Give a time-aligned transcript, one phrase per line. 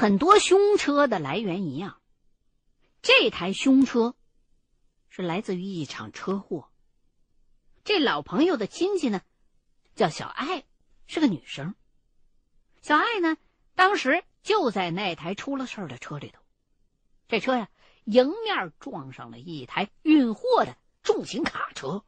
[0.00, 2.00] 很多凶车的来源一样，
[3.02, 4.16] 这台凶车
[5.10, 6.70] 是来自于一场车祸。
[7.84, 9.20] 这老朋友的亲戚呢，
[9.94, 10.64] 叫小爱，
[11.06, 11.74] 是个女生。
[12.80, 13.36] 小爱呢，
[13.74, 16.40] 当时就在那台出了事儿的车里头。
[17.28, 17.68] 这车呀，
[18.06, 22.06] 迎面撞上了一台运货的重型卡车。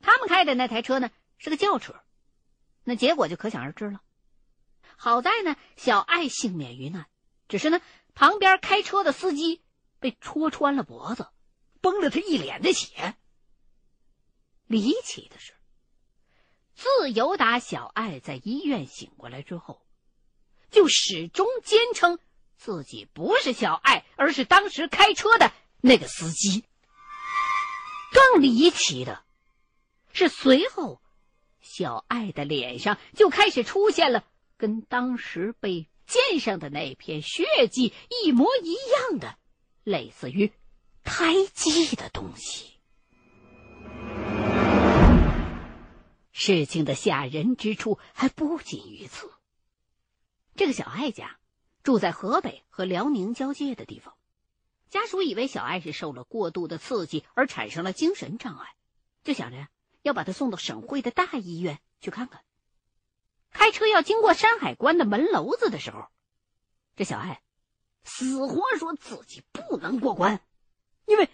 [0.00, 1.94] 他们开的那台车呢，是个轿车。
[2.82, 4.00] 那结果就可想而知了。
[4.96, 7.06] 好在呢，小爱幸免于难，
[7.48, 7.80] 只是呢，
[8.14, 9.62] 旁边开车的司机
[10.00, 11.28] 被戳穿了脖子，
[11.80, 13.14] 崩了他一脸的血。
[14.66, 15.52] 离奇的是，
[16.74, 19.86] 自由打小爱在医院醒过来之后，
[20.70, 22.18] 就始终坚称
[22.56, 26.64] 自己不是小爱，而是当时开车的那个司机。
[28.12, 29.22] 更离奇的
[30.12, 31.00] 是，随后
[31.60, 34.24] 小爱的脸上就开始出现了
[34.56, 37.92] 跟当时被溅上的那片血迹
[38.24, 39.38] 一模一样的，
[39.84, 40.52] 类似于
[41.02, 42.74] 胎记的东西。
[46.32, 49.30] 事情的吓人之处还不仅于此。
[50.54, 51.38] 这个小爱家
[51.82, 54.14] 住在河北和辽宁交界的地方，
[54.88, 58.74] 家属以为小爱是受了过度的刺激而产生了精神障碍，
[59.24, 59.68] 就想着
[60.02, 62.42] 要把他送到省会的大医院去看看。
[63.66, 66.06] 开车要经过山海关的门楼子的时候，
[66.94, 67.42] 这小艾
[68.04, 70.40] 死活说自己不能过关，
[71.04, 71.28] 因为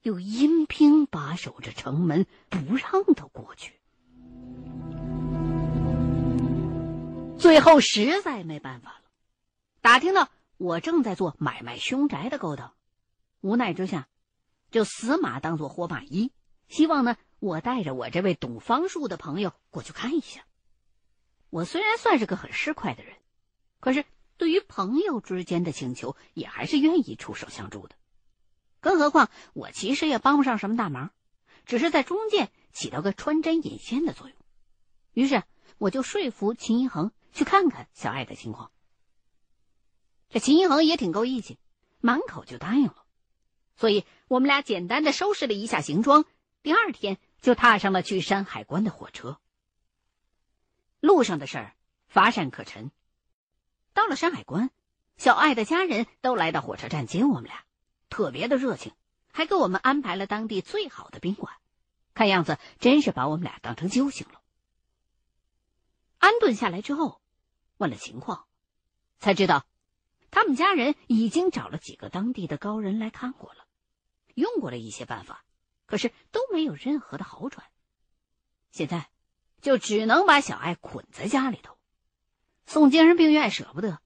[0.00, 3.78] 有阴兵把守着城门，不让他过去。
[7.38, 9.02] 最后实在没办法了，
[9.82, 12.72] 打听到我正在做买卖凶宅的勾当，
[13.42, 14.08] 无奈之下，
[14.70, 16.32] 就死马当做活马医，
[16.66, 20.46] 希望呢我带着我这位懂方术的朋友过去看一下。
[21.50, 23.16] 我虽然算是个很市侩的人，
[23.80, 24.04] 可是
[24.36, 27.94] 对于朋友之间的请求，也还是愿意出手相助的。
[28.80, 31.12] 更何况我其实也帮不上什么大忙，
[31.66, 34.36] 只是在中间起到个穿针引线的作用。
[35.12, 35.42] 于是
[35.78, 37.12] 我就说服秦一恒。
[37.30, 38.72] 去看看小爱的情况。
[40.28, 41.58] 这秦一恒也挺够义气，
[42.00, 43.04] 满口就答应了。
[43.76, 46.24] 所以我们俩简单的收拾了一下行装，
[46.62, 49.38] 第二天就踏上了去山海关的火车。
[51.00, 51.74] 路上的事儿
[52.06, 52.90] 乏善可陈。
[53.92, 54.70] 到了山海关，
[55.16, 57.64] 小爱的家人都来到火车站接我们俩，
[58.08, 58.92] 特别的热情，
[59.32, 61.54] 还给我们安排了当地最好的宾馆。
[62.14, 64.40] 看样子真是把我们俩当成救星了。
[66.18, 67.20] 安顿下来之后，
[67.76, 68.46] 问了情况，
[69.20, 69.66] 才知道，
[70.30, 73.66] 他们家人已经找了几个当地的高人来看过了，
[74.34, 75.44] 用过了一些办法，
[75.86, 77.66] 可是都没有任何的好转。
[78.72, 79.10] 现在，
[79.60, 81.76] 就只能把小爱捆在家里头，
[82.66, 84.00] 送精神病院舍不得，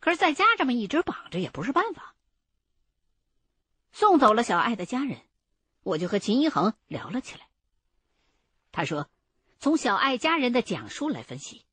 [0.00, 2.14] 可是在家这么一直绑着也不是办法。
[3.92, 5.20] 送走了小爱的家人，
[5.82, 7.48] 我就和秦一恒聊了起来。
[8.72, 9.08] 他说。
[9.60, 11.66] 从小爱家人的讲述来分析，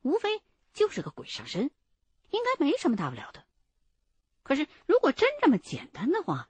[0.00, 0.40] 无非
[0.72, 1.70] 就是个鬼上身，
[2.30, 3.44] 应该没什么大不了的。
[4.42, 6.48] 可是，如果真这么简单的话，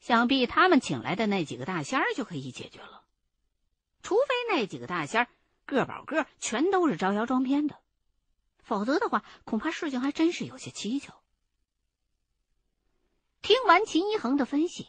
[0.00, 3.04] 想必他们请来的那几个大仙儿就可以解决了。
[4.02, 5.28] 除非那几个大仙儿
[5.64, 7.80] 个保个全都是招摇撞骗的，
[8.62, 11.22] 否则的话，恐怕事情还真是有些蹊跷。
[13.42, 14.88] 听完秦一恒的分析，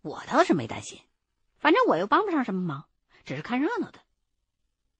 [0.00, 1.02] 我倒是没担心，
[1.58, 2.88] 反正我又帮不上什么忙，
[3.24, 4.00] 只是看热闹的。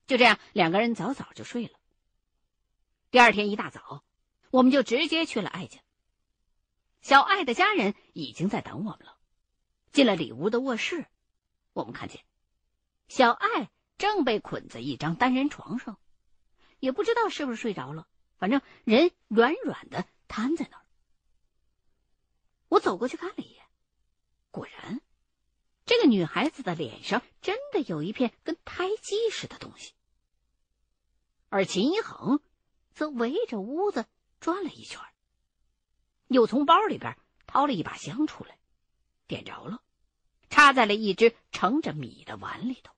[0.06, 1.78] 就这样，两个人早早就睡了。
[3.10, 4.04] 第二天一大早，
[4.50, 5.80] 我们就直接去了艾家。
[7.00, 9.16] 小艾的家人已经在等我们了。
[9.92, 11.06] 进了里屋的卧室，
[11.72, 12.22] 我们看见
[13.08, 15.98] 小艾正被捆在一张单人床上，
[16.80, 18.06] 也不知道是不是睡着了，
[18.38, 20.84] 反正人软软的瘫在那儿。
[22.68, 23.64] 我走过去看了一眼，
[24.50, 25.00] 果然，
[25.84, 29.94] 这个女孩子的脸上真的有一片跟胎记似的东西。
[31.48, 32.40] 而秦一恒
[32.90, 34.04] 则围着屋子
[34.40, 35.00] 转了一圈，
[36.26, 37.16] 又从包里边
[37.46, 38.58] 掏了一把香出来，
[39.28, 39.80] 点着了，
[40.50, 42.95] 插在了一只盛着米的碗里头，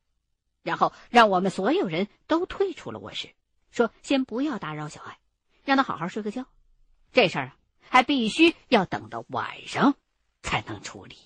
[0.62, 3.34] 然后让我们所有人都退出了卧室，
[3.70, 5.19] 说先不要打扰小爱，
[5.64, 6.46] 让他好好睡个觉。
[7.12, 9.94] 这事儿啊，还必须要等到晚上
[10.43, 11.16] 才能处理。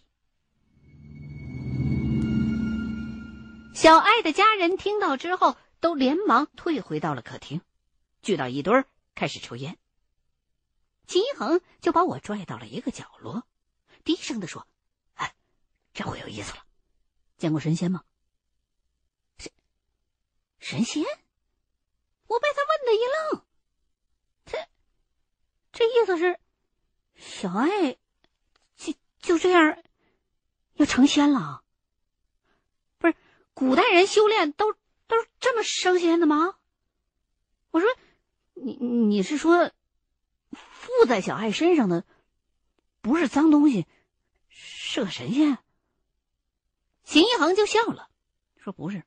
[3.74, 5.56] 小爱的家人听到之后。
[5.82, 7.60] 都连忙退回到了客厅，
[8.22, 8.86] 聚到一堆儿
[9.16, 9.76] 开始抽烟。
[11.08, 13.44] 秦一恒就把我拽到了一个角落，
[14.04, 14.68] 低声的说
[15.18, 15.34] ：“哎，
[15.92, 16.62] 这回有意思了，
[17.36, 18.04] 见过神仙吗？”
[20.62, 21.04] 神仙？
[22.28, 23.00] 我被他问的一
[23.34, 23.44] 愣。
[24.46, 24.58] 这
[25.72, 26.38] 这意思是，
[27.16, 27.98] 小爱
[28.76, 29.82] 就就这样
[30.74, 31.64] 要成仙了？
[32.98, 33.16] 不是，
[33.54, 36.56] 古代人修炼都都这么升仙的吗？
[37.72, 37.88] 我说，
[38.54, 39.72] 你你是说，
[40.52, 42.06] 附在小爱身上的
[43.00, 43.84] 不是脏东西，
[44.48, 45.58] 是个神仙？
[47.02, 48.08] 秦一恒就笑了，
[48.58, 49.02] 说不是，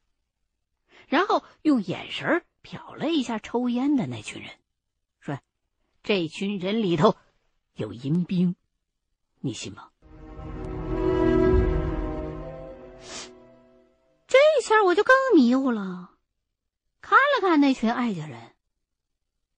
[1.07, 4.52] 然后用眼神瞟了一下抽烟的那群人，
[5.19, 5.40] 说
[6.04, 7.16] ：“这群人里头
[7.74, 8.56] 有阴兵，
[9.40, 9.92] 你信吗？”
[14.28, 16.18] 这下我就更迷糊了，
[17.02, 18.56] 看了看那群艾家人，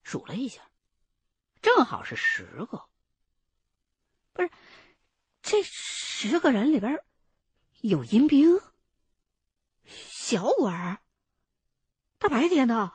[0.03, 0.69] 数了一下，
[1.61, 2.83] 正好是十个。
[4.33, 4.51] 不是，
[5.41, 7.01] 这十个人里边
[7.81, 8.59] 有阴兵，
[9.85, 10.99] 小鬼儿。
[12.27, 12.91] 大白天的，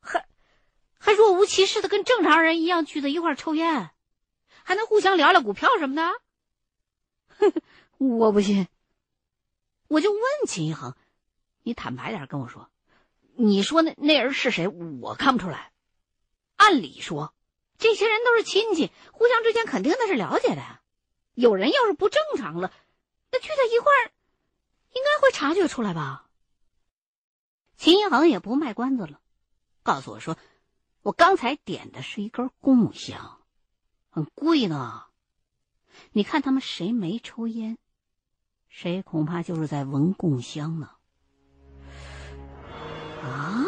[0.00, 0.26] 还
[0.98, 3.90] 还若无其事的跟正常人一样聚在一块抽烟，
[4.64, 7.52] 还能互相聊聊股票什么的。
[7.98, 8.66] 我不信。
[9.86, 10.96] 我就问秦一恒
[11.62, 12.68] ：“你坦白点跟我说，
[13.36, 14.66] 你说那那人是谁？
[14.66, 15.70] 我看不出来。
[16.56, 17.32] 按理说，
[17.78, 20.80] 这些人都是亲戚，互相之间肯定那是了解的。
[21.34, 22.72] 有人要是不正常了，
[23.30, 24.10] 那聚在一块儿，
[24.94, 26.24] 应该会察觉出来吧？”
[27.76, 29.20] 秦一恒也不卖关子了，
[29.82, 30.36] 告诉我说
[31.02, 33.40] ：“我刚才点的是一根贡香，
[34.08, 35.04] 很贵呢。
[36.12, 37.78] 你看他们谁没抽烟，
[38.68, 40.90] 谁恐怕就是在闻贡香呢。”
[43.22, 43.64] 啊！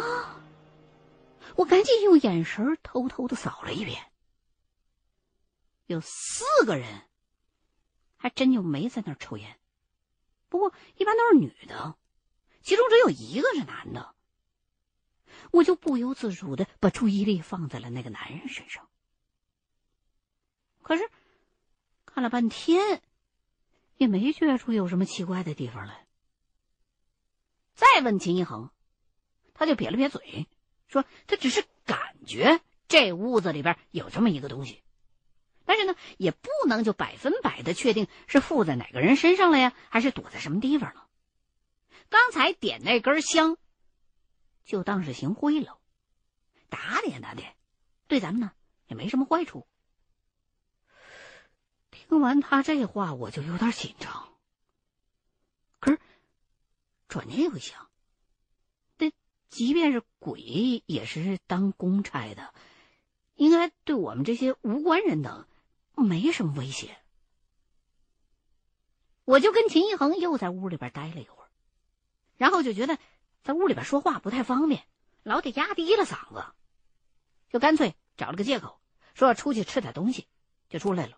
[1.55, 4.11] 我赶紧用眼神偷偷的扫了一遍，
[5.85, 7.03] 有四个人，
[8.15, 9.59] 还真就没在那儿抽烟。
[10.47, 11.95] 不过一般都是女的。
[12.61, 14.13] 其中只有一个是男的，
[15.51, 18.87] 我就不由自主的把注意力放在了那个男人身上。
[20.81, 21.09] 可是
[22.05, 23.01] 看了半天，
[23.97, 26.07] 也没觉出有什么奇怪的地方来。
[27.73, 28.71] 再问秦一恒，
[29.53, 30.47] 他就撇了撇嘴，
[30.87, 34.83] 说他只是感觉这屋子里边有这么一个东西，
[35.65, 41.08] 但是呢，也不能就百分百的确定是附在哪个人身上了呀，还是躲在什么地方了。
[42.09, 43.57] 刚才点那根香，
[44.65, 45.79] 就当是行贿了，
[46.69, 47.55] 打点打点，
[48.07, 48.51] 对咱们呢
[48.87, 49.67] 也没什么坏处。
[51.91, 54.27] 听完他这话，我就有点紧张。
[55.79, 55.99] 可是
[57.07, 57.89] 转念又想，
[58.97, 59.13] 这
[59.49, 62.53] 即便是鬼，也是当公差的，
[63.35, 65.47] 应该对我们这些无关人等
[65.95, 66.97] 没什么威胁。
[69.25, 71.38] 我就跟秦一恒又在屋里边待了一会。
[72.39, 72.97] 然后就觉得
[73.43, 74.85] 在屋里边说话不太方便，
[75.23, 76.45] 老得压低了嗓子，
[77.49, 78.79] 就干脆找了个借口，
[79.13, 80.25] 说要出去吃点东西，
[80.69, 81.17] 就出来了。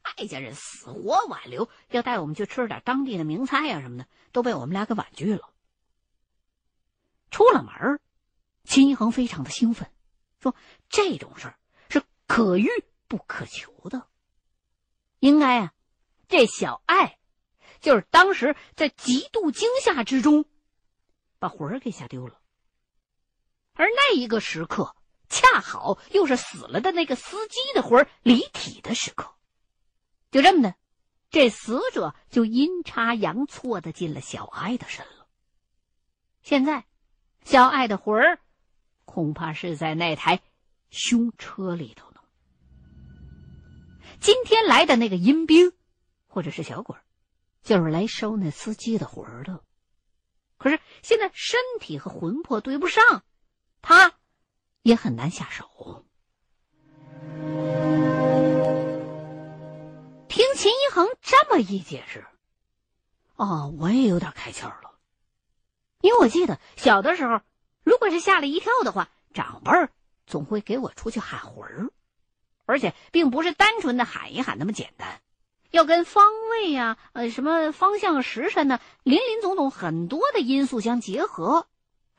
[0.00, 5.52] 艾家人死活挽留，要带我们去吃点当地的名菜呀什么的，都被我们俩给婉拒了。
[7.30, 8.00] 出了门，
[8.64, 9.90] 秦一恒非常的兴奋，
[10.40, 10.56] 说
[10.88, 11.58] 这种事儿
[11.90, 12.68] 是可遇
[13.06, 14.08] 不可求的，
[15.18, 15.74] 应该啊，
[16.26, 17.18] 这小艾。
[17.86, 20.44] 就是当时在极度惊吓之中，
[21.38, 22.40] 把魂儿给吓丢了。
[23.74, 24.96] 而那一个时刻，
[25.28, 29.36] 恰好又是死了的那个司机的魂儿离体的时刻。
[30.32, 30.74] 就这么的，
[31.30, 35.28] 这死者就阴差阳错的进了小爱的身了。
[36.42, 36.86] 现在，
[37.44, 38.40] 小爱的魂儿
[39.04, 40.42] 恐怕是在那台
[40.90, 42.20] 凶车里头呢。
[44.18, 45.72] 今天来的那个阴兵，
[46.26, 47.05] 或者是小鬼儿。
[47.66, 49.60] 就是来收那司机的魂儿的，
[50.56, 53.24] 可是现在身体和魂魄对不上，
[53.82, 54.14] 他
[54.82, 56.06] 也很难下手。
[60.28, 62.24] 听秦一恒这么一解释，
[63.34, 64.96] 哦，我也有点开窍了，
[66.02, 67.40] 因为我记得小的时候，
[67.82, 69.90] 如果是吓了一跳的话，长辈儿
[70.24, 71.90] 总会给我出去喊魂儿，
[72.64, 75.20] 而且并不是单纯的喊一喊那么简单。
[75.76, 81.68] 要跟方位呀、呃，什么方向、时辰呢，林林总总很多的因素相结合，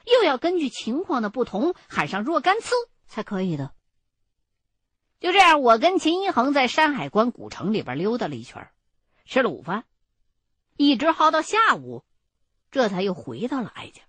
[0.05, 2.75] 又要根据情况的不同喊上若干次
[3.07, 3.73] 才可以的。
[5.19, 8.69] 就这样，我跟秦一恒在山海关古城里边溜达了一圈，
[9.25, 9.85] 吃了午饭，
[10.75, 12.05] 一直耗到下午，
[12.69, 14.03] 这才又回到了艾家。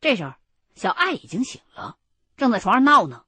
[0.00, 0.32] 这时候，
[0.74, 1.96] 小艾已经醒了，
[2.36, 3.24] 正在床上闹呢，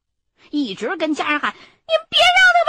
[0.50, 2.59] 一直跟家人喊：“你们别让他！”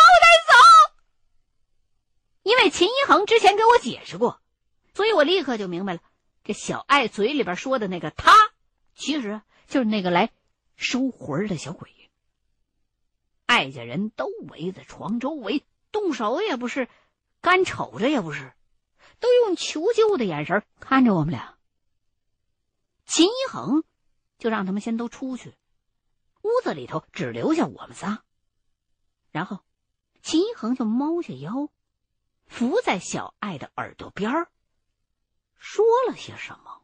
[2.43, 4.41] 因为秦一恒之前给我解释过，
[4.93, 6.01] 所以我立刻就明白了，
[6.43, 8.33] 这小爱嘴里边说的那个他，
[8.95, 10.31] 其实就是那个来
[10.75, 11.89] 收魂的小鬼。
[13.45, 16.87] 艾家人都围在床周围，动手也不是，
[17.41, 18.53] 干瞅着也不是，
[19.19, 21.57] 都用求救的眼神看着我们俩。
[23.05, 23.83] 秦一恒
[24.39, 25.53] 就让他们先都出去，
[26.43, 28.23] 屋子里头只留下我们仨。
[29.31, 29.59] 然后，
[30.23, 31.69] 秦一恒就猫下腰，
[32.51, 34.51] 伏在小爱的耳朵边儿，
[35.55, 36.81] 说了些什么。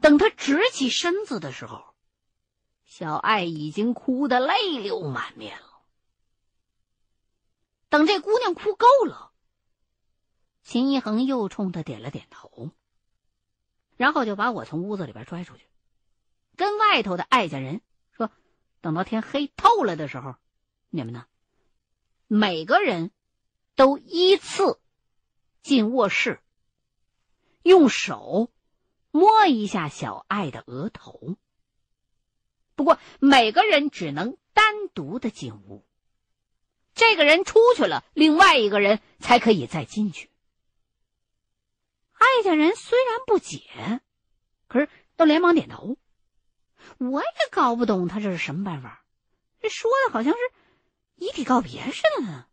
[0.00, 1.94] 等他直起身子的时候，
[2.84, 5.82] 小爱已经哭得泪流满面了。
[7.88, 9.30] 等这姑娘哭够了，
[10.64, 12.72] 秦一恒又冲她点了点头，
[13.96, 15.64] 然后就把我从屋子里边拽出去，
[16.56, 18.32] 跟外头的艾家人说
[18.82, 20.34] ：“等到天黑透了的时候，
[20.90, 21.26] 你们呢，
[22.26, 23.10] 每个人
[23.74, 24.80] 都依次
[25.62, 26.40] 进卧室，
[27.62, 28.52] 用手。”
[29.10, 31.38] 摸一下小爱的额头。
[32.76, 35.84] 不过每个人只能单独的进屋，
[36.94, 40.30] 这个人出去了，另外一个人才可以再进去。
[42.12, 44.02] 艾家人虽然不解，
[44.68, 45.96] 可是都连忙点头。
[46.98, 49.04] 我也搞不懂他这是什么办法，
[49.58, 50.38] 这说的好像是
[51.18, 52.46] 遗体告别似的呢。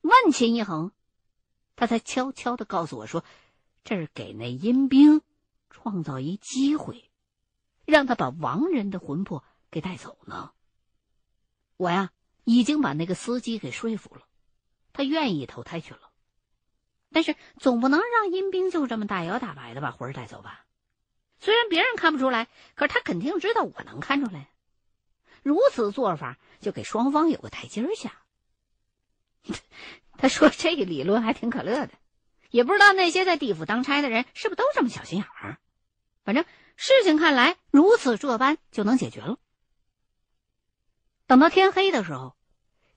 [0.00, 0.92] 问秦一恒，
[1.76, 3.24] 他才悄悄的告诉我说。
[3.84, 5.22] 这是给那阴兵
[5.70, 7.10] 创造一机会，
[7.86, 10.52] 让他把亡人的魂魄给带走呢。
[11.78, 12.10] 我呀，
[12.44, 14.26] 已经把那个司机给说服了，
[14.92, 16.10] 他愿意投胎去了。
[17.10, 20.66] 但是总不能让阴兵就这么大摇大摆的把魂带走吧？
[21.40, 24.50] 虽然别人看不出来，可是他肯定知道我能看出来。
[25.42, 28.22] 如此做法，就给双方有个台阶下。
[30.18, 31.92] 他说这个理论还挺可乐的。
[32.50, 35.58] 也不知道那些在地府当差的人是不是都这么小心眼儿，
[36.24, 39.38] 反正事情看来如此这般就能解决了。
[41.26, 42.34] 等到天黑的时候，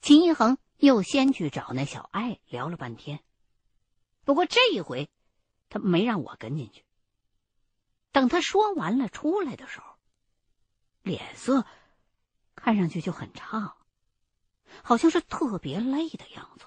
[0.01, 3.19] 秦一恒又先去找那小爱聊了半天，
[4.23, 5.09] 不过这一回
[5.69, 6.85] 他没让我跟进去。
[8.13, 9.97] 等他说完了出来的时候，
[11.01, 11.65] 脸色
[12.63, 13.75] 看上去就很差，
[14.83, 16.65] 好像是特别累的样子。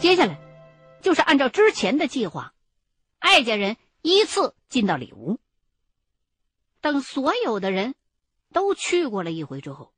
[0.00, 0.40] 接下来，
[1.02, 2.54] 就是按照之前的计划，
[3.18, 5.40] 艾家人依次进到里屋。
[6.80, 7.96] 等所有的人
[8.52, 9.92] 都去过了一回之后，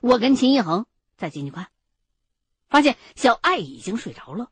[0.00, 0.86] 我跟秦一恒
[1.18, 1.70] 再进去看，
[2.68, 4.50] 发现小艾已经睡着了。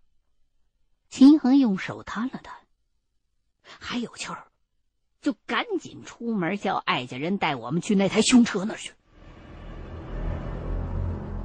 [1.09, 2.55] 秦一恒用手探了探，
[3.62, 4.51] 还有气儿，
[5.23, 8.93] 就赶紧出门叫艾家人带我们去那台凶车那儿去。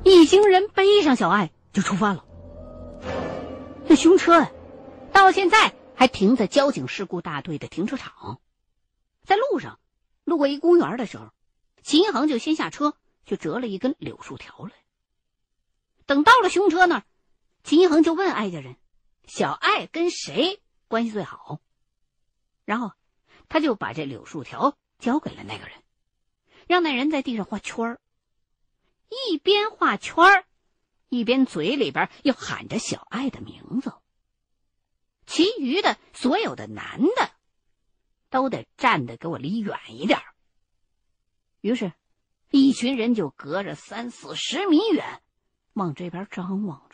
[0.03, 2.25] 一行人背上小艾就出发了。
[3.87, 4.47] 那凶车，
[5.13, 8.41] 到现在还停在交警事故大队的停车场。
[9.23, 9.79] 在路上，
[10.23, 11.31] 路过一公园的时候，
[11.83, 14.71] 秦一恒就先下车去折了一根柳树条来。
[16.05, 17.03] 等到了凶车那儿，
[17.63, 18.75] 秦一恒就问艾家人
[19.27, 21.59] ：“小艾跟谁关系最好？”
[22.65, 22.91] 然后，
[23.49, 25.83] 他就把这柳树条交给了那个人，
[26.67, 28.01] 让那人在地上画圈儿。
[29.29, 30.45] 一边画圈儿。
[31.09, 33.93] 一边嘴里边又喊着小爱的名字，
[35.25, 37.31] 其余的所有的男的
[38.29, 40.19] 都得站得给我离远一点。
[41.61, 41.93] 于是，
[42.51, 45.23] 一群人就隔着三四十米远
[45.71, 46.86] 往这边张望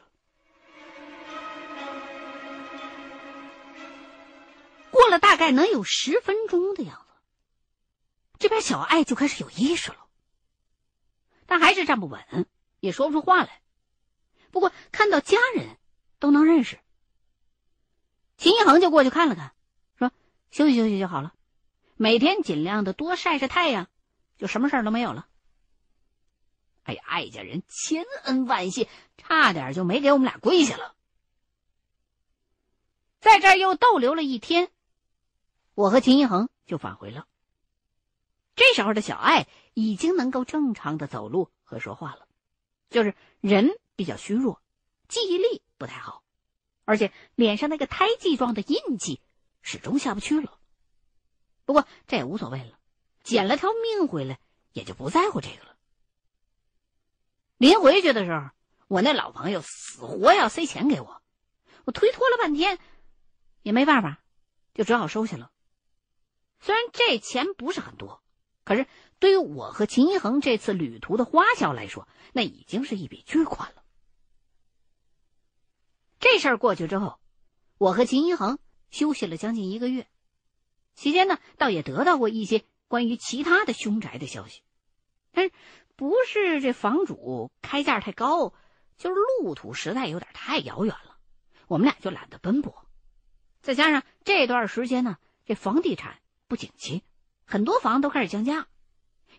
[5.13, 7.13] 了大概能有十分钟的样子，
[8.39, 9.97] 这边小艾就开始有意识了，
[11.45, 12.47] 但还是站不稳，
[12.79, 13.61] 也说不出话来。
[14.51, 15.77] 不过看到家人，
[16.19, 16.79] 都能认识。
[18.37, 19.53] 秦一恒就过去看了看，
[19.97, 20.11] 说
[20.51, 21.33] ：“休息休息就好了，
[21.95, 23.87] 每天尽量的多晒晒太阳，
[24.37, 25.27] 就什么事儿都没有了。”
[26.83, 30.95] 哎呀，艾家人千恩万谢，差点就没给我们俩跪下了。
[33.21, 34.69] 在这儿又逗留了一天，
[35.75, 37.27] 我和秦一恒就返回了。
[38.55, 42.27] 这时候的小爱已经能够正常的走路和说话了，
[42.89, 43.69] 就是人。
[43.95, 44.59] 比较虚弱，
[45.07, 46.23] 记忆力不太好，
[46.83, 49.21] 而且脸上那个胎记状的印记
[49.61, 50.57] 始终下不去了。
[51.63, 52.79] 不过这也无所谓了，
[53.21, 54.39] 捡了条命回来，
[54.71, 55.77] 也就不在乎这个了。
[57.57, 58.49] 临回去的时候，
[58.87, 61.21] 我那老朋友死活要塞钱给我，
[61.85, 62.79] 我推脱了半天，
[63.61, 64.23] 也没办法，
[64.73, 65.51] 就只好收下了。
[66.63, 68.23] 虽然这钱不是很多，
[68.63, 68.87] 可是
[69.19, 73.83] 对于我和秦一恒这次旅途的花销来说，那已经是一笔巨款了。
[76.21, 77.19] 这事儿过去之后，
[77.77, 78.59] 我和秦一恒
[78.91, 80.07] 休息了将近一个月，
[80.95, 84.61] 期间呢，倒也得到过一些关于其他的凶宅的消息，
[85.33, 85.51] 但是
[85.97, 88.53] 不是这房主开价太高，
[88.95, 91.17] 就是路途实在有点太遥远了，
[91.67, 92.87] 我们俩就懒得奔波。
[93.59, 96.21] 再加上这段时间呢，这房地产
[96.53, 97.01] 不景气，
[97.47, 98.67] 很多房都开始降价，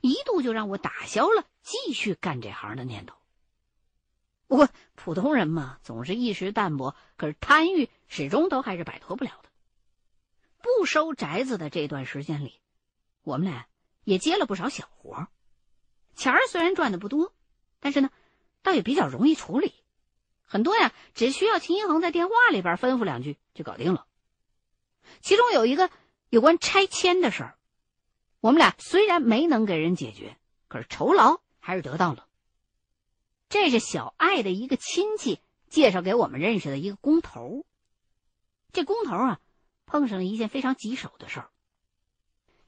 [0.00, 3.14] 一度就让我打消了继续干这行的念头。
[4.48, 9.48] 不过普通人嘛，总是一时淡薄，可是贪欲始终都还是摆脱不了的。
[10.58, 12.60] 不收宅子的这段时间里，
[13.22, 13.68] 我们俩
[14.02, 15.28] 也接了不少小活
[16.16, 17.32] 钱儿虽然赚的不多，
[17.78, 18.10] 但是呢，
[18.64, 19.72] 倒也比较容易处理。
[20.42, 24.04] 很多呀，只需要秦一恒在电话里边吩咐两句就搞定了。
[25.20, 25.90] 其中有一个
[26.34, 27.56] 有关拆迁的事儿，
[28.40, 30.36] 我们俩虽然没能给人解决，
[30.66, 32.26] 可是酬劳还是得到了。
[33.48, 35.38] 这是小爱的一个亲戚
[35.68, 37.64] 介绍给我们认识的一个工头。
[38.72, 39.40] 这工头啊，
[39.86, 41.50] 碰上了一件非常棘手的事儿。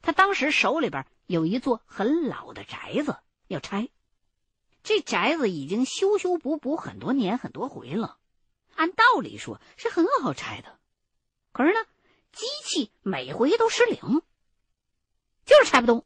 [0.00, 3.18] 他当时手里边有一座很老的宅子
[3.48, 3.88] 要拆，
[4.84, 8.16] 这宅子已经修修补补很多年很多回了，
[8.76, 10.78] 按道理说是很好拆的，
[11.50, 11.80] 可是呢，
[12.36, 14.20] 机器每回都失灵，
[15.46, 16.04] 就是拆不动。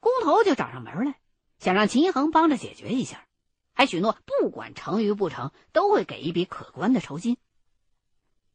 [0.00, 1.20] 工头就找上门来，
[1.58, 3.28] 想让秦一恒帮着解决一下。
[3.74, 7.36] 还许诺，不管成与不成，都会给一笔可观的酬金。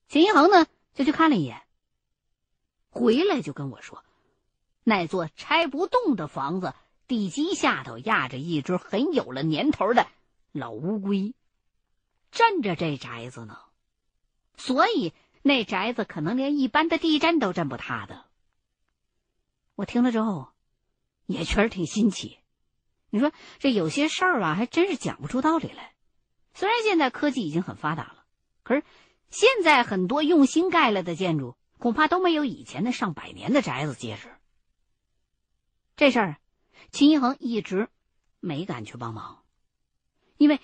[0.08, 1.62] 秦一恒呢，就去看了一眼，
[2.90, 4.04] 回来就跟我说，
[4.84, 6.74] 那座拆不动的房子
[7.06, 10.08] 地基下头压着一只很有了年头的
[10.52, 11.36] 老乌龟，
[12.32, 13.60] 镇着这宅子呢，
[14.58, 15.14] 所以
[15.48, 18.26] 那宅子可能连一般的地震都震不塌的。
[19.76, 20.50] 我听了之后，
[21.26, 22.38] 也确实挺新奇。
[23.10, 25.94] 你说这有些事儿啊，还真是讲不出道理来。
[26.54, 28.26] 虽然现在科技已经很发达了，
[28.64, 28.84] 可是
[29.30, 34.36] 现在很多用心盖了的建筑，恐怕都没有以前那上百年的宅子结实。
[35.96, 36.38] 这事儿，
[36.92, 37.90] 秦一恒一直
[38.40, 39.44] 没敢去帮忙，
[40.38, 40.60] 因为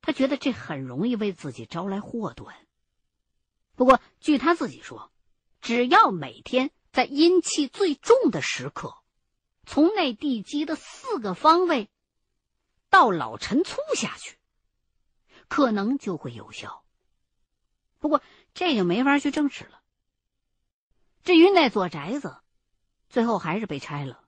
[0.00, 2.54] 他觉得这很容易为自己招来祸端。
[3.74, 5.10] 不过据他自己说，
[5.60, 8.98] 只要每天在阴气最重的时刻。
[9.64, 11.88] 从那地基的四个方位
[12.90, 14.36] 到老陈粗下去，
[15.46, 16.84] 可能就会有效。
[18.00, 18.20] 不过
[18.54, 19.80] 这就没法去证实了。
[21.22, 22.38] 至于那座宅子，
[23.08, 24.24] 最后还是被拆了，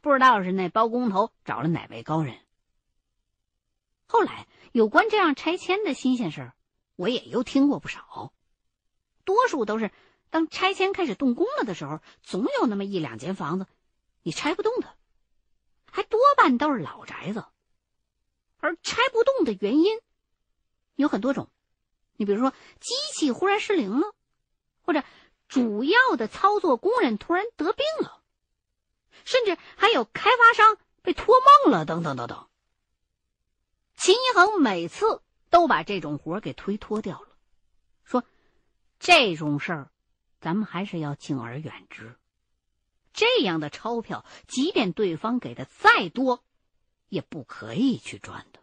[0.00, 2.38] 不知道是那包工头找了哪位高人。
[4.06, 6.56] 后来有关这样拆迁的新鲜事儿，
[6.96, 8.32] 我也又听过不少，
[9.24, 9.90] 多数都是
[10.30, 13.66] 当拆迁开始动工了的时候，总有那么一两间房子。
[14.22, 14.94] 你拆不动的，
[15.90, 17.44] 还多半都是老宅子，
[18.58, 20.00] 而拆不动的原因
[20.94, 21.48] 有很多种。
[22.16, 24.14] 你比如说，机器忽然失灵了，
[24.82, 25.02] 或者
[25.48, 28.22] 主要的操作工人突然得病了，
[29.24, 32.48] 甚至还有开发商被托梦了，等等等等。
[33.96, 37.28] 秦一恒每次都把这种活给推脱掉了，
[38.04, 38.24] 说
[39.02, 39.90] 这种事儿，
[40.40, 42.16] 咱们还是要敬而远之。
[43.12, 46.44] 这样的钞票，即便对方给的再多，
[47.08, 48.60] 也不可以去赚的。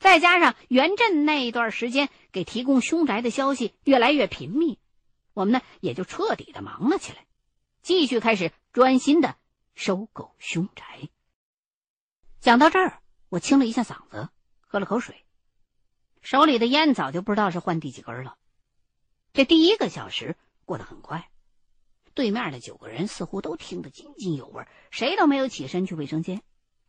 [0.00, 4.80] 再加上袁振那一段时间给提供凶宅的消息越来越频密，
[5.34, 7.24] 我们呢也就彻底的忙了起来，
[7.80, 9.36] 继续开始专心的
[9.76, 11.08] 收购凶宅。
[12.40, 14.28] 讲到这儿，我清了一下嗓子，
[14.66, 15.21] 喝了口水，
[16.22, 18.38] 手里的烟早就不知道是换第几根了。
[19.32, 21.28] 这第一个小时过得很快。
[22.14, 26.42] 对面的九个人似乎都听得津津有味，谁都没有起身去卫生间，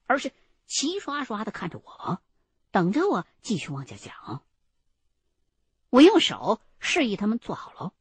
[0.06, 0.34] 而是
[0.68, 2.22] 齐刷刷的看着我，
[2.72, 4.44] 等着我继续往下讲。
[5.90, 7.94] 我用手示意他们坐好了，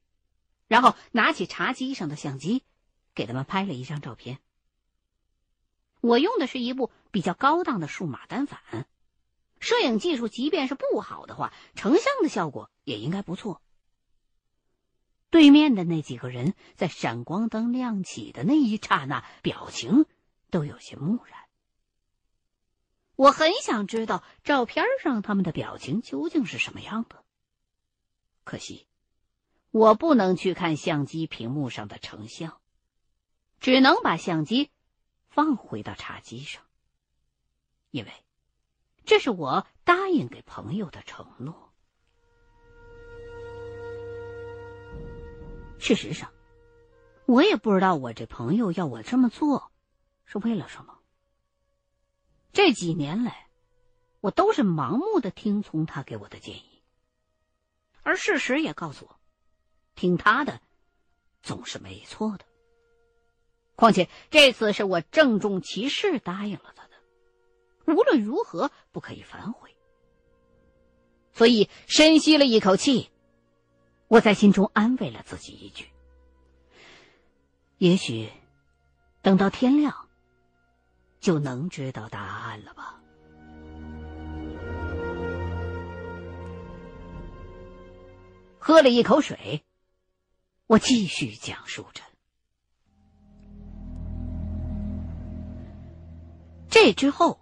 [0.66, 2.64] 然后拿起茶几上的相机，
[3.14, 4.40] 给他们拍了一张照片。
[6.00, 8.88] 我用的是一部比较高档的数码单反，
[9.62, 13.62] 摄影技术即便是不好的话，成像的效果也应该不错。
[15.30, 20.04] 对面的那几个人在闪光灯亮起的那一刹那，表情
[20.50, 21.38] 都有些木然。
[23.14, 27.24] 我很想知道照片上他们的表情究竟是什么样的。
[28.42, 28.88] 可惜，
[29.70, 32.60] 我不能去看相机屏幕上的成像，
[33.60, 34.72] 只能把相机
[35.28, 36.64] 放回到茶几上，
[37.90, 38.12] 因为
[39.04, 41.72] 这是我答应给朋友的承诺。
[45.78, 46.32] 事实上，
[47.26, 49.72] 我也不知道我这朋友要我这么做
[50.24, 50.98] 是为了什么。
[52.52, 53.48] 这几年来，
[54.20, 56.82] 我都是盲目的听从他给我的建议，
[58.02, 59.18] 而事实也告诉我，
[59.96, 60.60] 听他的
[61.42, 62.44] 总是没错的。
[63.74, 66.81] 况且这次是我郑重其事答应了他，
[67.86, 69.74] 无论如何不可以反悔。
[71.32, 73.10] 所以深吸了一口气，
[74.08, 75.88] 我在心中安慰了自己一句：
[77.78, 78.30] 也许
[79.22, 80.08] 等到天亮，
[81.20, 83.00] 就能知道答案了吧。
[88.58, 89.64] 喝了一口水，
[90.66, 92.02] 我继续讲述着。
[96.70, 97.41] 这之后，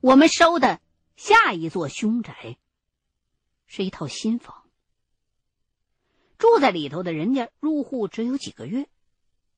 [0.00, 0.80] 我们收的
[1.16, 2.56] 下一座凶宅
[3.66, 4.66] 是一套新房。
[6.38, 8.88] 住在里头的人家入户只有几个月，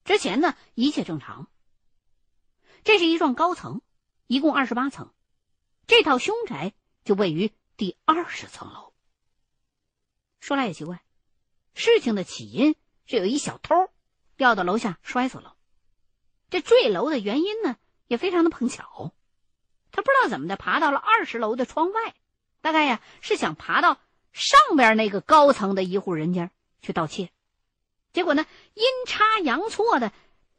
[0.04, 1.48] 之前呢一切正常。
[2.82, 3.82] 这是一幢高层，
[4.26, 5.14] 一共二十八层，
[5.86, 6.74] 这套凶宅
[7.04, 8.92] 就位于第二十层楼。
[10.40, 11.04] 说来也奇怪，
[11.74, 12.74] 事情的起因
[13.06, 13.76] 是有一小偷
[14.36, 15.56] 掉到楼下摔死了。
[16.50, 17.76] 这坠楼的原因呢，
[18.08, 19.14] 也非常的碰巧，
[19.92, 22.14] 他不知道怎么的爬到了二十楼的窗外，
[22.60, 23.98] 大概呀是想爬到
[24.32, 26.50] 上边那个高层的一户人家
[26.80, 27.30] 去盗窃，
[28.12, 30.12] 结果呢阴差阳错的，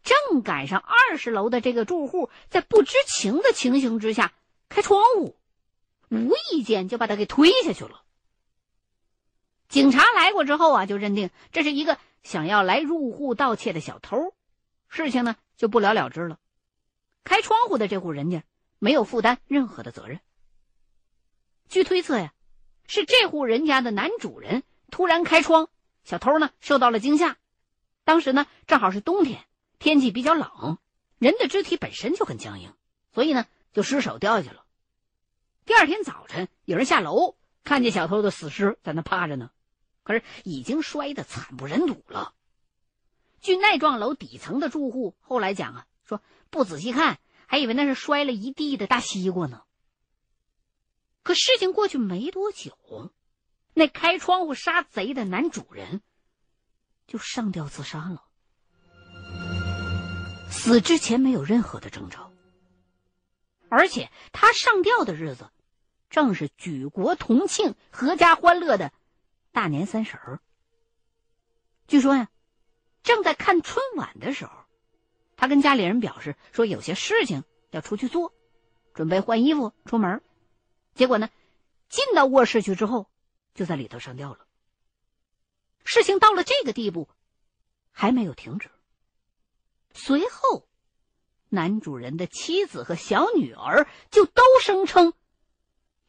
[0.04, 4.34] 正赶上二十楼的这个住户在不知情的情形之下
[4.70, 5.36] 开窗户，
[6.10, 8.04] 无意间就把他给推下去了。
[9.68, 14.36] 警察来过之后啊，就认定这是一个想要来入户盗窃的小偷，
[14.88, 16.38] 事情呢就不了了之了。
[17.24, 18.44] 开窗户的这户人家
[18.84, 20.20] 没有负担任何的责任。
[21.70, 22.34] 据推测呀，
[22.86, 25.70] 是这户人家的男主人突然开窗，
[26.04, 27.38] 小偷呢受到了惊吓。
[28.04, 29.46] 当时呢正好是冬天，
[29.80, 30.80] 天气比较冷，
[31.18, 32.74] 人的肢体本身就很僵硬，
[33.14, 34.66] 所以呢就失手掉下去了。
[35.64, 39.50] 第二天早晨，有人下楼看见小偷的死尸在那趴着呢。
[40.04, 42.34] 可是已经摔得惨不忍睹了。
[43.40, 47.18] 据那幢楼底层的住户后来讲啊，说不仔细看，
[47.54, 49.62] 还以为那是摔了一地的大西瓜呢。
[51.22, 52.76] 可事情过去没多久，
[53.76, 56.02] 那开窗户杀贼的男主人
[57.06, 58.26] 就上吊自杀了。
[60.50, 62.34] 死之前没有任何的征兆，
[63.70, 65.52] 而且他上吊的日子
[66.10, 68.92] 正是举国同庆、阖家欢乐的。
[69.52, 70.40] 大年三十儿，
[71.86, 72.30] 据说呀，
[73.04, 74.63] 正在看春晚的时候，
[75.36, 78.34] 他跟家里人表示说有些事情要出去做，
[78.94, 80.22] 准备换衣服出门。
[80.96, 81.30] 结果呢，
[81.90, 83.08] 进到卧室去之后，
[83.54, 84.46] 就在里头上吊了。
[85.84, 87.10] 事情到了这个地步，
[87.92, 88.70] 还没有停止。
[89.94, 90.68] 随后，
[91.50, 95.14] 男主人的妻子和小女儿就都声称。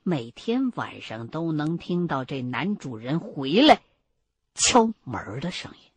[0.03, 3.83] 每天晚上都能听到这男主人回来
[4.55, 5.91] 敲门的声音。